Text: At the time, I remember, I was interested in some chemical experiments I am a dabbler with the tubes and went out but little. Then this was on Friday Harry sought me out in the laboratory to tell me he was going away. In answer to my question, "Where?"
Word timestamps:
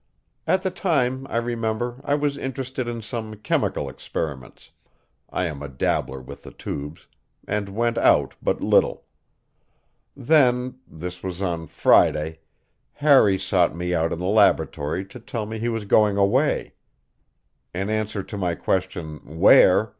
At 0.47 0.63
the 0.63 0.71
time, 0.71 1.27
I 1.29 1.37
remember, 1.37 2.01
I 2.03 2.15
was 2.15 2.35
interested 2.35 2.87
in 2.87 3.03
some 3.03 3.35
chemical 3.35 3.87
experiments 3.87 4.71
I 5.29 5.45
am 5.45 5.61
a 5.61 5.69
dabbler 5.69 6.23
with 6.23 6.41
the 6.41 6.49
tubes 6.49 7.05
and 7.47 7.69
went 7.69 7.99
out 7.99 8.33
but 8.41 8.61
little. 8.63 9.03
Then 10.17 10.79
this 10.87 11.21
was 11.21 11.39
on 11.43 11.67
Friday 11.67 12.39
Harry 12.93 13.37
sought 13.37 13.75
me 13.75 13.93
out 13.93 14.11
in 14.11 14.17
the 14.17 14.25
laboratory 14.25 15.05
to 15.05 15.19
tell 15.19 15.45
me 15.45 15.59
he 15.59 15.69
was 15.69 15.85
going 15.85 16.17
away. 16.17 16.73
In 17.71 17.91
answer 17.91 18.23
to 18.23 18.37
my 18.39 18.55
question, 18.55 19.19
"Where?" 19.23 19.89